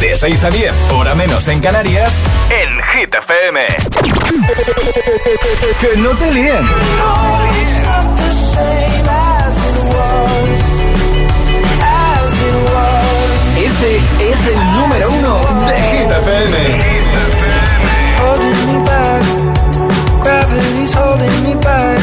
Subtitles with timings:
[0.00, 2.12] De 6 a 10, hora menos en Canarias,
[2.50, 3.60] en Hit FM.
[5.80, 6.68] que no te líen.
[13.56, 13.96] Este
[14.30, 17.04] es el número uno de Hit FM.
[20.22, 22.00] Gravity's holding me back.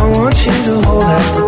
[0.00, 1.47] I want you to hold out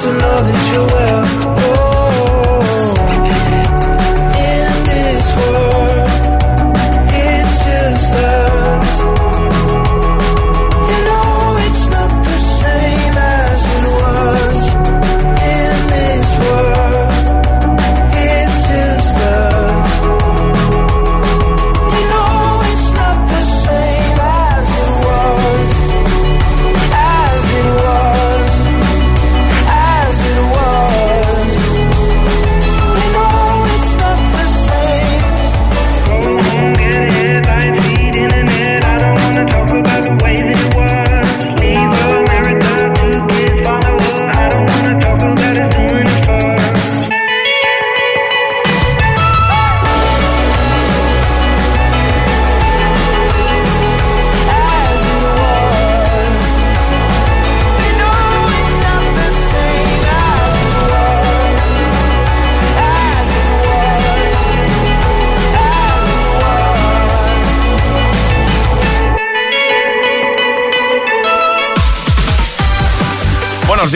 [0.00, 0.97] To know that you're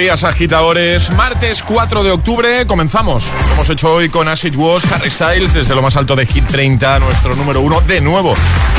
[0.02, 1.10] días, agitadores.
[1.12, 3.24] Martes 4 de octubre, comenzamos.
[3.46, 6.44] Lo hemos hecho hoy con Acid Wash, Harry Styles, desde lo más alto de Hit
[6.48, 8.34] 30, nuestro número uno de nuevo.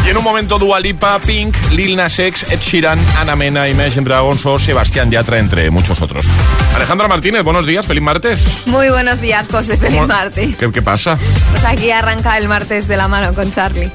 [0.05, 4.03] Y en un momento Dua Lipa, Pink, Lil Nas X, Ed Sheeran, Ana Mena, Imagine
[4.03, 6.25] Dragons o Sebastián Yatra, entre muchos otros.
[6.75, 8.45] Alejandra Martínez, buenos días, feliz martes.
[8.65, 9.77] Muy buenos días, José.
[9.77, 10.55] Feliz ¿Cómo- martes.
[10.57, 11.17] ¿Qué, qué pasa?
[11.51, 13.89] Pues aquí arranca el martes de la mano con Charlie.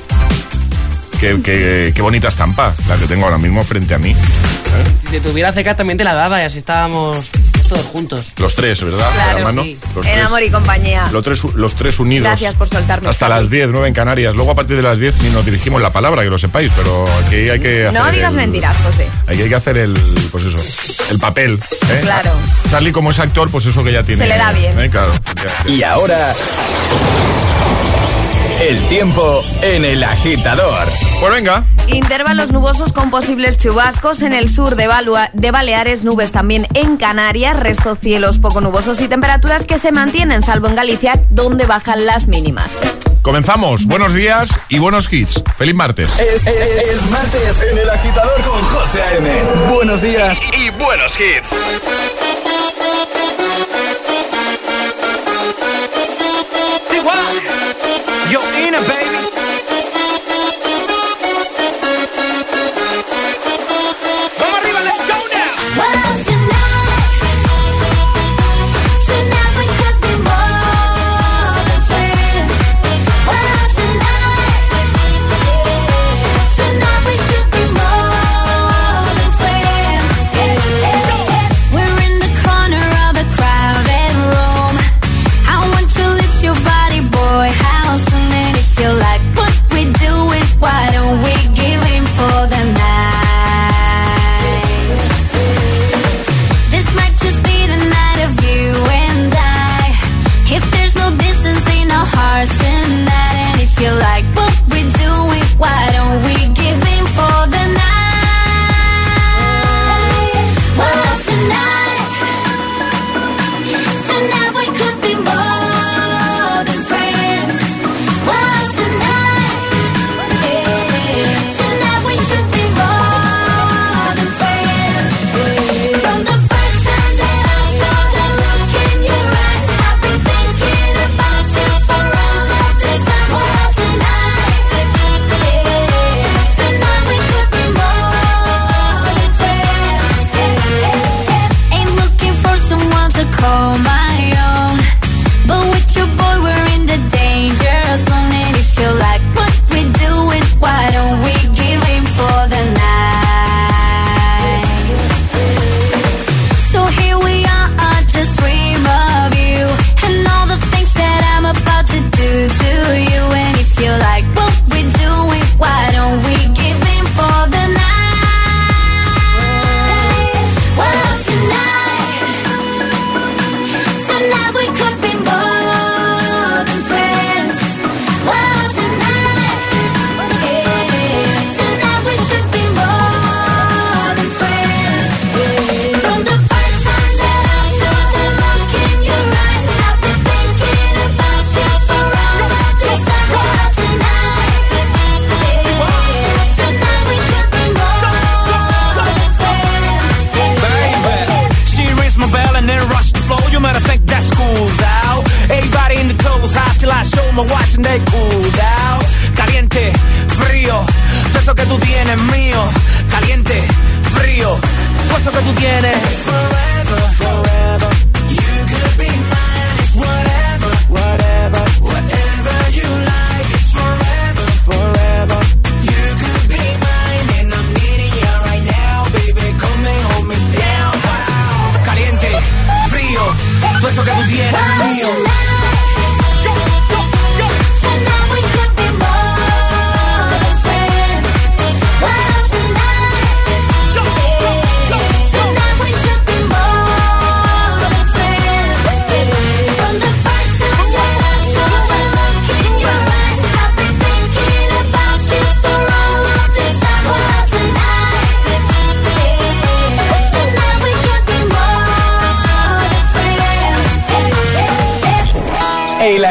[1.20, 4.16] Qué, qué- qué bonita estampa la que tengo ahora mismo frente a mí.
[5.10, 7.30] Si te tuviera cerca también te la daba y así estábamos
[7.68, 8.32] todos juntos.
[8.38, 9.10] Los tres, ¿verdad?
[9.14, 9.62] Claro, hermano?
[9.62, 9.78] sí.
[9.94, 10.26] Los En tres.
[10.26, 11.04] amor y compañía.
[11.12, 12.24] Los tres, los tres unidos.
[12.28, 14.34] Gracias por soltarme, Hasta las 10, 9 en Canarias.
[14.34, 17.04] Luego a partir de las 10 ni nos dirigimos la palabra, que lo sepáis, pero
[17.24, 19.06] aquí hay que hacer No digas el- mentiras, José.
[19.26, 19.94] Aquí hay que hacer el,
[20.30, 20.58] pues eso,
[21.10, 21.58] el papel.
[21.90, 21.98] ¿eh?
[22.02, 22.30] Claro.
[22.70, 24.24] Charlie como es actor, pues eso que ya tiene.
[24.24, 24.78] Se le da bien.
[24.78, 24.90] ¿eh?
[24.90, 25.12] Claro.
[25.66, 26.34] ya- Y ahora,
[28.60, 30.86] el tiempo en el agitador.
[31.20, 31.64] Pues venga.
[31.86, 36.96] Intervalos nubosos con posibles chubascos en el sur de, Balua- de Baleares, nubes también en
[36.96, 42.04] Canarias, resto cielos poco nubosos y temperaturas que se mantienen, salvo en Galicia, donde bajan
[42.04, 42.78] las mínimas.
[43.22, 43.86] Comenzamos.
[43.86, 45.42] Buenos días y buenos hits.
[45.56, 46.08] Feliz martes.
[46.18, 49.42] Es, es- es martes en el agitador con José A.M.
[49.72, 50.38] Buenos días.
[50.56, 51.50] y buenos hits.
[58.78, 59.07] a baby.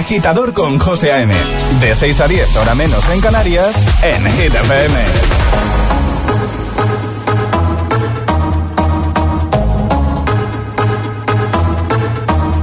[0.08, 1.34] Agitador con José A.M.
[1.82, 4.96] De 6 a 10, hora menos en Canarias, en Hit FM.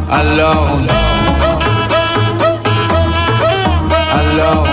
[0.09, 0.87] Alone.
[4.21, 4.69] Alone.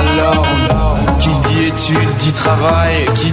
[0.00, 1.18] Alone.
[1.18, 3.32] Qui dit études dit travail, qui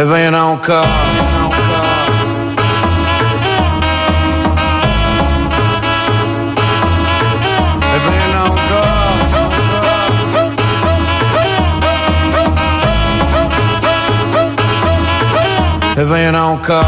[0.00, 0.86] e venha ancora.
[7.82, 8.88] E venha ancora.
[15.96, 16.86] E venha ancora.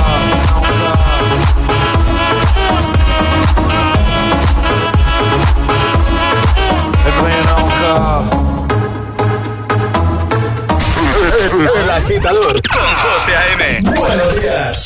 [11.76, 13.81] El agitador con José A.M.
[13.83, 14.85] Buenos días.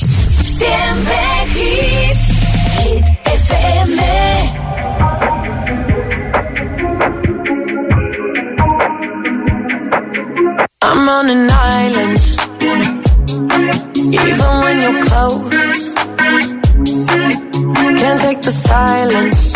[0.49, 1.14] Siempre
[1.54, 2.26] hits,
[2.78, 4.02] Hit FM.
[10.83, 12.19] I'm on an island.
[14.12, 15.95] Even when you're close,
[17.99, 19.53] can't take the silence.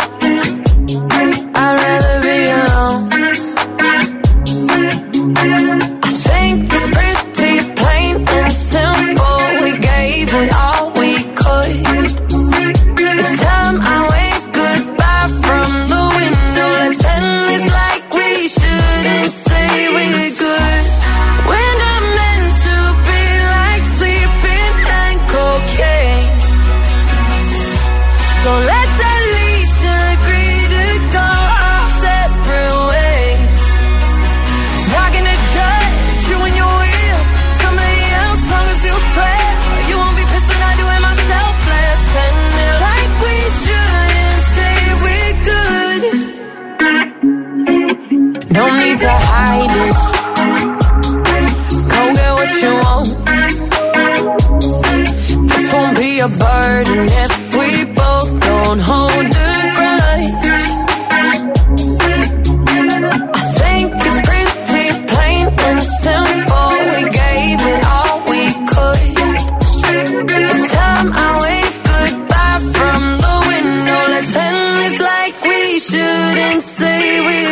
[75.79, 77.48] Shouldn't say we're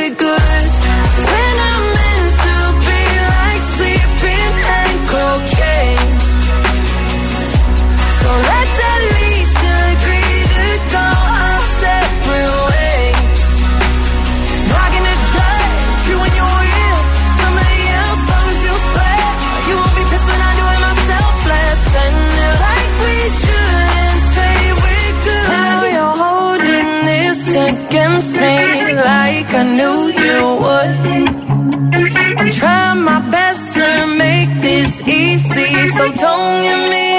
[36.12, 37.15] tongue in me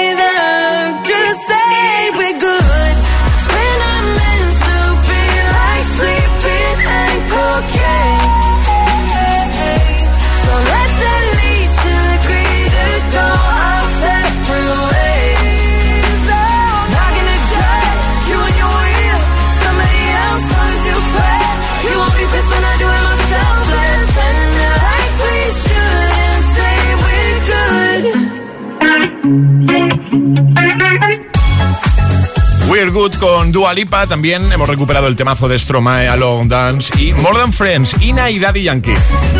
[33.18, 34.06] con Dua Lipa.
[34.06, 38.38] También hemos recuperado el temazo de Stromae, Alone Dance y More Than Friends, Ina y
[38.38, 38.94] Daddy Yankee.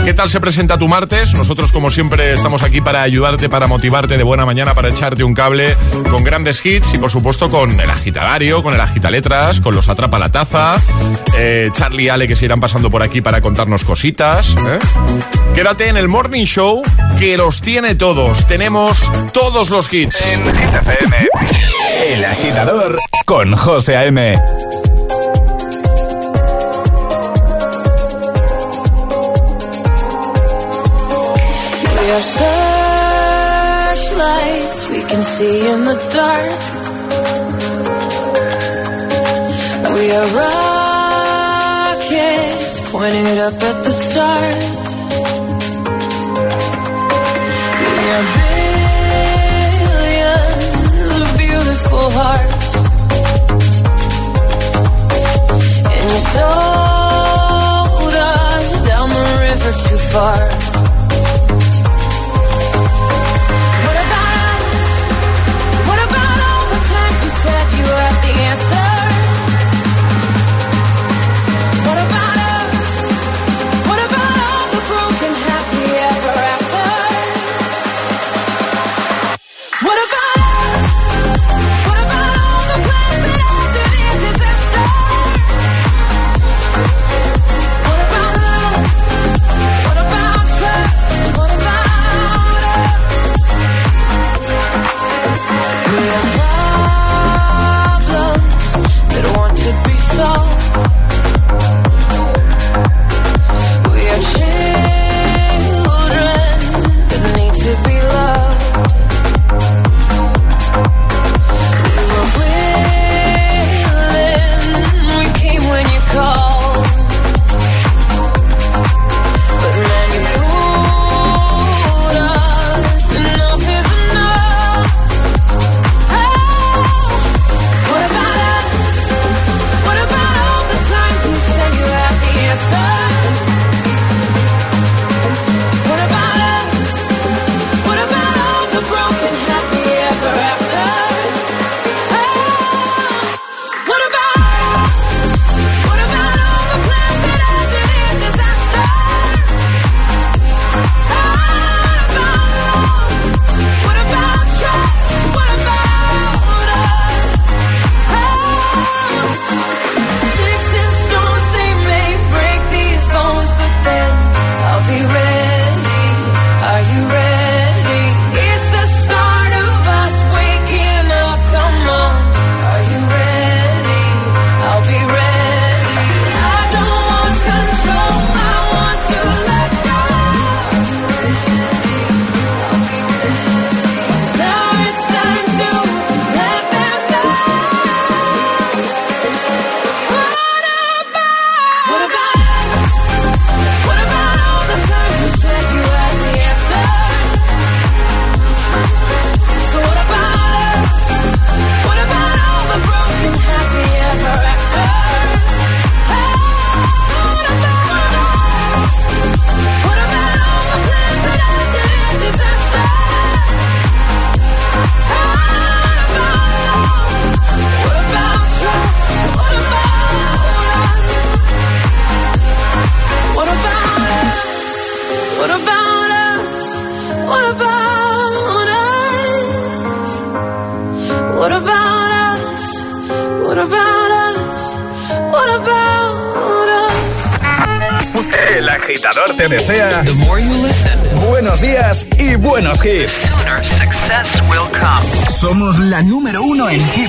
[0.04, 1.34] ¿Qué tal se presenta tu martes?
[1.34, 5.34] Nosotros, como siempre, estamos aquí para ayudarte, para motivarte de buena mañana, para echarte un
[5.34, 5.72] cable
[6.10, 10.18] con grandes hits y, por supuesto, con el agitadario, con el agitaletras, con los atrapa
[10.18, 10.74] la taza,
[11.36, 14.56] eh, Charlie y Ale que se irán pasando por aquí para contarnos cositas.
[14.56, 14.80] ¿eh?
[15.54, 16.82] Quédate en el Morning Show
[17.20, 18.48] que los tiene todos.
[18.48, 18.98] Tenemos
[19.32, 20.20] todos los hits.
[20.26, 20.42] En.
[22.08, 24.16] El agitador con José A.M.
[31.94, 32.22] We are
[33.98, 36.60] searchlights we can see in the dark.
[39.94, 40.28] We are
[42.00, 44.87] rockets pointing it up at the stars.
[56.34, 57.88] sodas
[58.88, 60.57] down the river too far.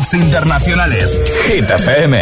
[0.09, 1.15] Hits internacionales.
[1.45, 2.13] Hit FM.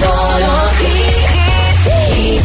[0.00, 2.42] Solo hit, hit,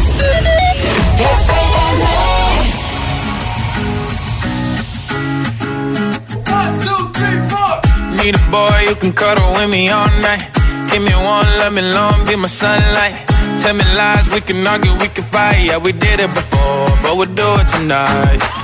[8.24, 10.48] Need a boy who can cuddle with me all night.
[10.90, 13.26] Give me one, let me long, be my sunlight.
[13.60, 15.66] Tell me lies, we can argue, we can fight.
[15.66, 18.63] Yeah, we did it before, but we'll do it tonight.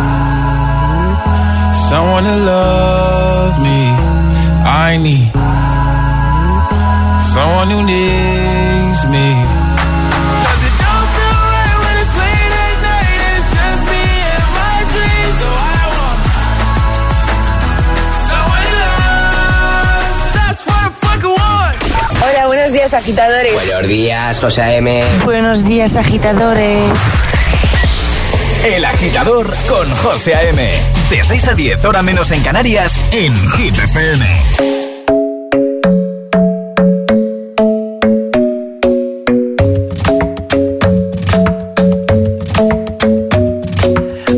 [2.23, 3.81] someone to love me.
[4.63, 5.31] I need
[7.33, 9.27] someone who needs me.
[10.43, 14.03] 'Cause it don't feel right when it's late at night and it's just me
[14.35, 15.35] and my dreams.
[15.41, 16.19] So I want
[18.29, 20.13] someone to love.
[20.37, 21.77] That's what I fucking want.
[22.21, 23.53] Hola, buenos días, agitadores.
[23.53, 25.03] Buenos días, José A.M.
[25.25, 26.99] Buenos días, agitadores.
[28.63, 30.69] El agitador con José A.M.
[31.09, 34.25] De 6 a 10, hora menos en Canarias, en Hit FM.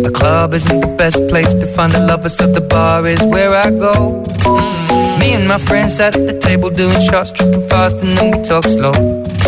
[0.04, 3.54] The club isn't the best place to find the lovers, so the bar is where
[3.54, 4.24] I go.
[5.20, 8.64] Me and my friends at the table doing shots, tripping fast, and then we talk
[8.64, 9.23] slow.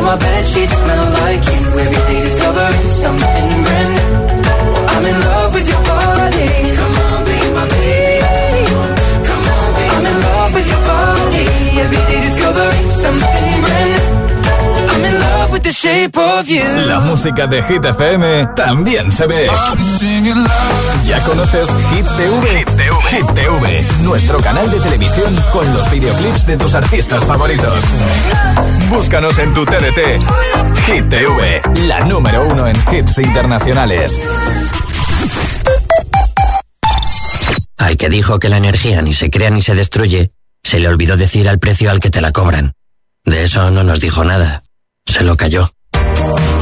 [0.00, 1.62] Now my bed sheets smell like you.
[1.84, 4.12] Every day discovering something brand new.
[4.92, 6.48] I'm in love with your body.
[6.78, 6.99] Come on,
[15.82, 16.62] shape of you.
[16.86, 19.48] La música de Hit FM también se ve.
[21.04, 22.64] ¿Ya conoces Hit TV?
[23.08, 27.82] Hit TV, nuestro canal de televisión con los videoclips de tus artistas favoritos.
[28.90, 30.22] Búscanos en tu TDT.
[30.86, 34.20] Hit TV, la número uno en hits internacionales.
[37.78, 41.16] Al que dijo que la energía ni se crea ni se destruye, se le olvidó
[41.16, 42.72] decir al precio al que te la cobran.
[43.24, 44.62] De eso no nos dijo nada.
[45.20, 45.68] Se lo cayó.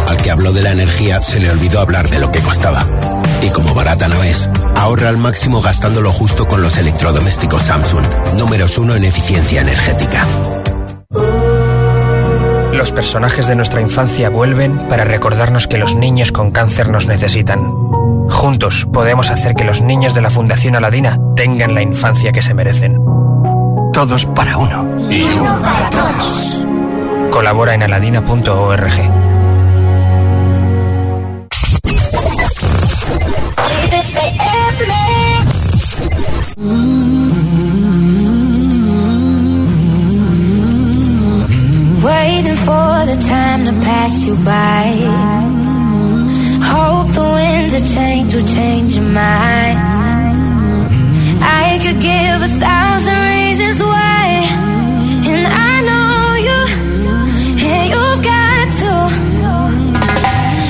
[0.08, 2.84] Al que habló de la energía se le olvidó hablar de lo que costaba.
[3.40, 8.04] Y como barata no es, ahorra al máximo gastando lo justo con los electrodomésticos Samsung,
[8.36, 10.26] números uno en eficiencia energética.
[12.72, 17.60] Los personajes de nuestra infancia vuelven para recordarnos que los niños con cáncer nos necesitan.
[18.28, 22.54] Juntos podemos hacer que los niños de la Fundación Aladina tengan la infancia que se
[22.54, 22.96] merecen.
[23.92, 24.84] Todos para uno.
[25.08, 26.67] Y uno para todos.
[27.38, 28.82] Colabora en aladina.org.
[42.02, 44.96] Waiting for the time to pass you by.
[46.60, 49.78] Hope the winds of change will change your mind.
[51.40, 53.17] I could give a thousand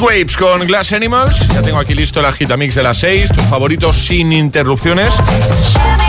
[0.00, 1.48] Waves con Glass Animals.
[1.48, 5.12] Ya tengo aquí listo el agitamix de las 6, tus favoritos sin interrupciones.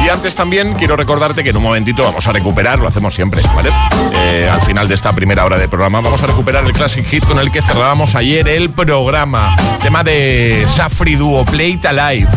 [0.03, 3.41] Y antes también quiero recordarte que en un momentito vamos a recuperar, lo hacemos siempre,
[3.55, 3.69] ¿vale?
[4.13, 7.25] Eh, al final de esta primera hora de programa vamos a recuperar el Classic Hit
[7.25, 9.55] con el que cerrábamos ayer el programa.
[9.81, 12.27] Tema de Safri Duo Play Alive.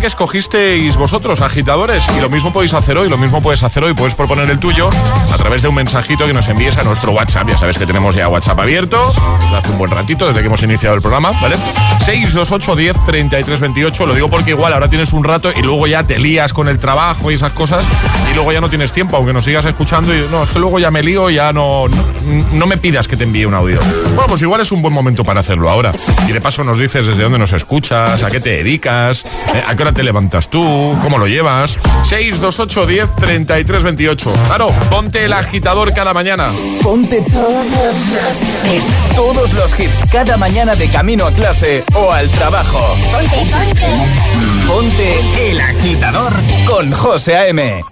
[0.00, 3.94] Que escogisteis vosotros, agitadores, y lo mismo podéis hacer hoy, lo mismo puedes hacer hoy,
[3.94, 4.90] puedes proponer el tuyo
[5.32, 7.48] a través de un mensajito que nos envíes a nuestro WhatsApp.
[7.50, 9.14] Ya sabes que tenemos ya WhatsApp abierto,
[9.54, 11.56] hace un buen ratito, desde que hemos iniciado el programa, ¿vale?
[12.04, 16.02] 628 10 33 28, lo digo porque igual ahora tienes un rato y luego ya
[16.04, 17.84] te lías con el trabajo y esas cosas
[18.28, 20.80] y luego ya no tienes tiempo, aunque nos sigas escuchando y no, es que luego
[20.80, 22.04] ya me lío ya no, no,
[22.52, 23.78] no me pidas que te envíe un audio.
[24.14, 25.92] Bueno, pues igual es un buen momento para hacerlo ahora.
[26.26, 29.24] Y de paso nos dices desde dónde nos escuchas, a qué te dedicas,
[29.54, 31.76] eh, a qué hora te levantas tú, cómo lo llevas.
[32.08, 34.32] 628 10 33 28.
[34.46, 36.50] Claro, ponte el agitador cada mañana.
[36.82, 37.20] Ponte
[39.16, 42.78] todos los, hits cada mañana de camino a clase o al trabajo.
[43.12, 43.86] Ponte, ponte.
[44.68, 46.32] Ponte el agitador
[46.64, 47.84] con José A.M.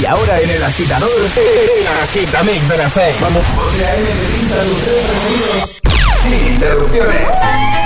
[0.00, 3.14] Y ahora en el agitador, el agitamix de las 6.
[3.20, 4.08] Vamos, José A.M.
[6.22, 7.85] sin interrupciones.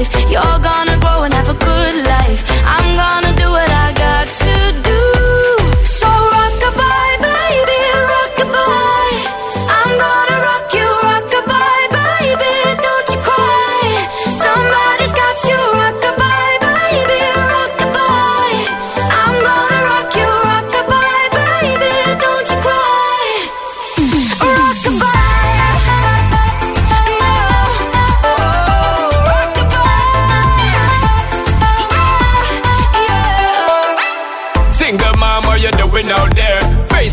[0.00, 0.30] life.
[0.30, 0.89] You're gonna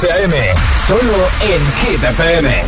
[0.00, 0.54] José.
[0.86, 2.64] Solo en Hit FM.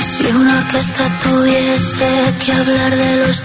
[0.00, 3.40] Si una orquesta tuviese que hablar de los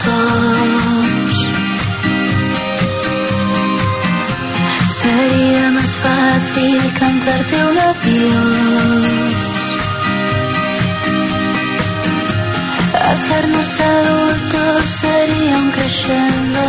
[13.11, 16.63] Hacernos adultos sería un crescendo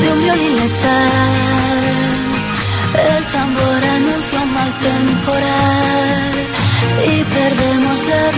[0.00, 1.48] de un violín letal.
[3.16, 6.32] El tambor anuncia un mal temporal
[7.12, 8.37] y perdemos la armonía.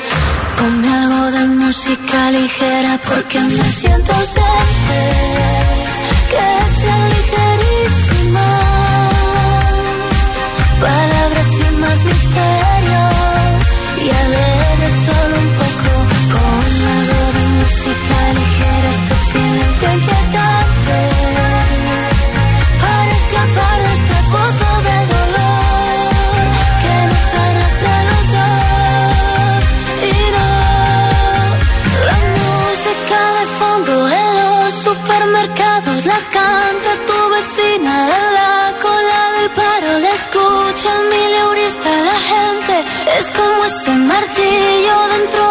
[0.57, 4.99] Ponme algo de música ligera porque me siento ausente,
[6.31, 6.47] que
[6.77, 8.47] sea ligerísima.
[10.81, 13.01] Palabras sin más misterio
[14.03, 15.91] y alegre solo un poco.
[16.33, 20.20] Ponme algo de música ligera, este silencio
[43.81, 45.50] ese martillo dentro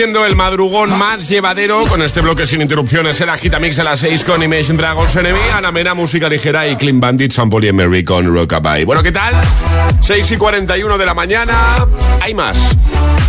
[0.00, 3.20] Haciendo el madrugón más llevadero con este bloque sin interrupciones.
[3.20, 6.98] El Agitamix de las 6 con Imagine Dragons Enemy, Ana Mena, música ligera y Clean
[6.98, 8.86] Bandit, San Pauli y Mary con Rockabye.
[8.86, 9.34] Bueno, ¿qué tal?
[10.00, 11.86] 6 y 41 de la mañana.
[12.22, 12.58] Hay más.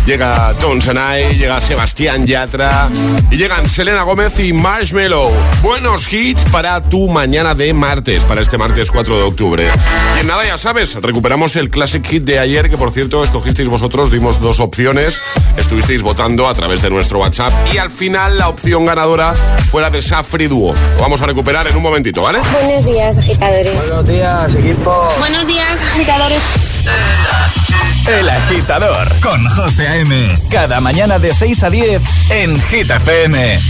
[0.06, 2.90] Llega Tom Sanai, llega Sebastián Yatra
[3.30, 5.28] y llegan Selena Gómez y Marshmello.
[5.62, 9.70] Buenos hits para tu mañana de martes, para este martes 4 de octubre.
[10.16, 13.68] Y en nada, ya sabes, recuperamos el Classic Hit de ayer, que por cierto escogisteis
[13.68, 15.22] vosotros, dimos dos opciones,
[15.56, 19.34] estuvisteis votando a través de nuestro WhatsApp y al final la opción ganadora
[19.70, 20.74] fue la de Safri Duo.
[20.96, 22.40] Lo vamos a recuperar en un momentito, ¿vale?
[22.52, 23.76] Buenos días, agitadores.
[23.76, 25.08] Buenos días, equipo.
[25.20, 26.42] Buenos días, agitadores.
[28.06, 30.36] El agitador con José A.M.
[30.50, 33.60] Cada mañana de 6 a 10 en Hit FM.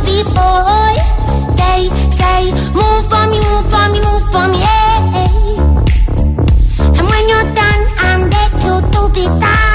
[0.00, 0.94] Do before.
[1.56, 1.88] They
[2.18, 5.20] say, move for me, move for me, move for me, eh.
[5.22, 5.56] eh.
[6.98, 9.67] And when you're done, I'm back to do it all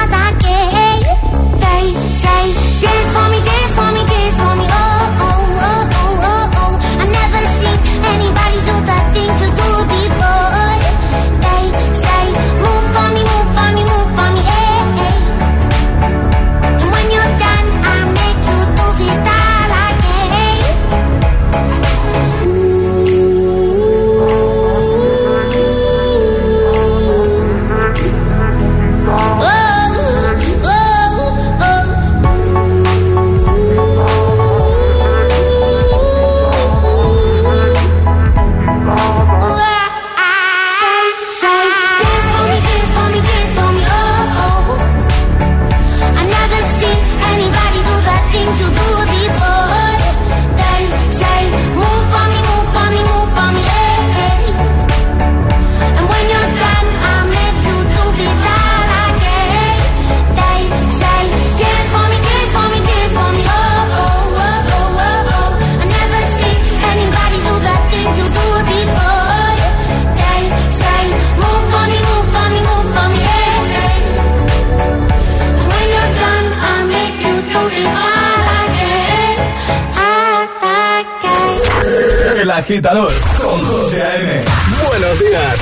[82.64, 83.12] agitador
[83.42, 84.46] con José A.M.
[84.88, 85.56] Buenos días.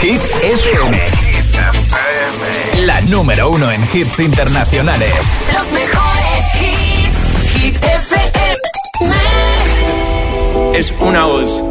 [0.00, 0.98] Hit FM.
[2.84, 5.12] La número uno en hits internacionales.
[5.54, 7.52] Los mejores hits.
[7.54, 8.58] Hit FM.
[10.76, 11.62] Es una voz.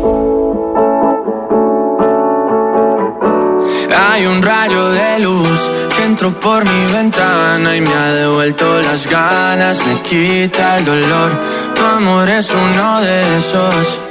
[3.93, 5.59] Hay un rayo de luz
[5.97, 11.31] que entró por mi ventana y me ha devuelto las ganas, me quita el dolor.
[11.75, 14.10] Tu amor es uno de esos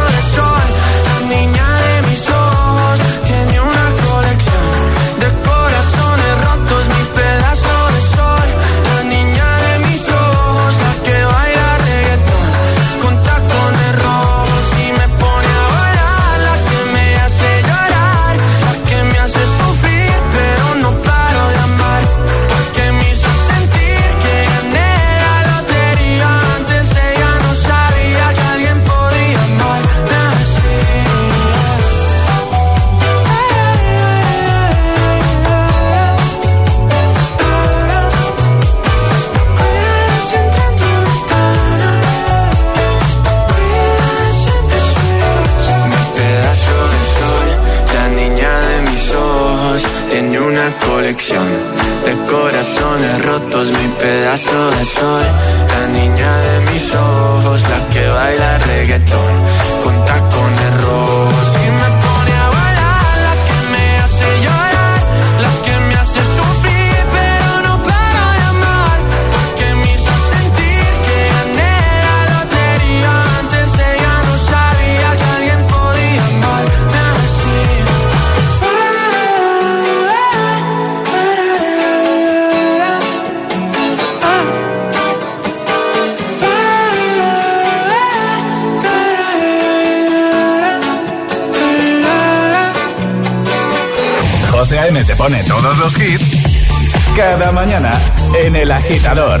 [98.91, 99.40] agitador.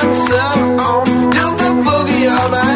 [0.00, 0.36] dancer
[0.88, 2.75] on, do the boogie all night.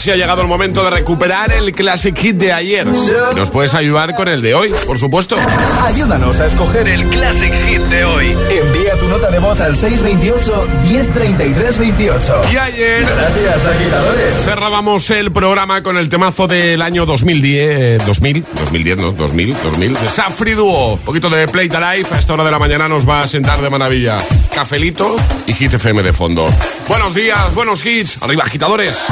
[0.00, 2.86] casi ha llegado el momento de recuperar el Classic Hit de ayer.
[2.86, 5.36] Nos puedes ayudar con el de hoy, por supuesto.
[5.84, 8.34] Ayúdanos a escoger el Classic Hit de hoy.
[8.50, 12.50] Envía tu nota de voz al 628-103328.
[12.50, 13.04] Y ayer...
[13.04, 14.36] Gracias, agitadores.
[14.42, 18.06] Cerrábamos el programa con el temazo del año 2010...
[18.06, 19.12] 2000, 2010, ¿no?
[19.12, 19.98] 2000, 2000.
[20.08, 20.98] Safri Duo.
[21.04, 22.14] Poquito de Play the Life.
[22.14, 24.16] A esta hora de la mañana nos va a sentar de maravilla.
[24.54, 25.14] Cafelito
[25.46, 26.46] y Hit FM de fondo.
[26.88, 28.16] Buenos días, buenos hits.
[28.22, 29.04] Arriba, agitadores.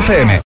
[0.00, 0.37] FM.